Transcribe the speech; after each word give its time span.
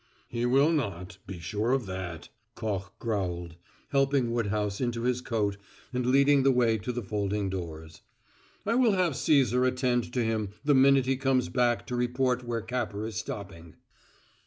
"He 0.27 0.47
will 0.47 0.71
not; 0.71 1.19
be 1.27 1.37
sure 1.37 1.73
of 1.73 1.85
that," 1.85 2.29
Koch 2.55 2.91
growled, 2.97 3.55
helping 3.89 4.31
Woodhouse 4.31 4.81
into 4.81 5.03
his 5.03 5.21
coat 5.21 5.57
and 5.93 6.07
leading 6.07 6.41
the 6.41 6.49
way 6.51 6.79
to 6.79 6.91
the 6.91 7.03
folding 7.03 7.51
doors. 7.51 8.01
"I 8.65 8.73
will 8.73 8.93
have 8.93 9.13
Cæsar 9.13 9.67
attend 9.67 10.11
to 10.13 10.23
him 10.25 10.55
the 10.65 10.73
minute 10.73 11.05
he 11.05 11.17
comes 11.17 11.49
back 11.49 11.85
to 11.85 11.95
report 11.95 12.43
where 12.43 12.61
Capper 12.61 13.05
is 13.05 13.15
stopping." 13.17 13.75